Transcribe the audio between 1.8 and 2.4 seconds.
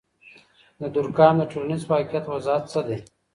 واقعیت